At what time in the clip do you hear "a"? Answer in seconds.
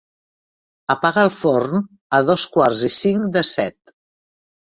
2.19-2.21